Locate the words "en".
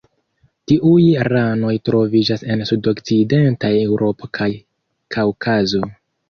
2.55-2.63